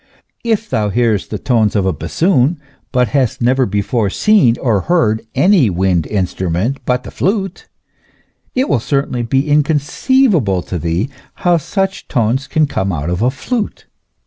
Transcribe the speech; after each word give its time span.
If 0.43 0.67
thou 0.67 0.89
hearest 0.89 1.29
the 1.29 1.37
tones 1.37 1.75
of 1.75 1.85
a 1.85 1.93
bassoon, 1.93 2.59
but 2.91 3.09
hast 3.09 3.39
never 3.39 3.67
before 3.67 4.09
seen 4.09 4.55
or 4.59 4.81
heard 4.89 5.21
any 5.35 5.69
wind 5.69 6.07
instrument 6.07 6.79
but 6.85 7.03
the 7.03 7.11
flute, 7.11 7.67
it 8.55 8.67
will 8.67 8.79
certainly 8.79 9.21
be 9.21 9.47
inconceivable 9.47 10.63
to 10.63 10.79
thee 10.79 11.09
how 11.45 11.57
such 11.57 12.07
tones 12.07 12.47
can 12.47 12.65
come 12.65 12.91
out 12.91 13.11
of 13.11 13.21
a 13.21 13.29
flute. 13.29 13.85